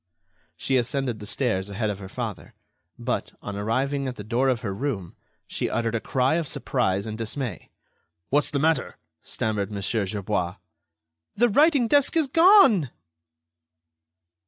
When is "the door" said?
4.15-4.49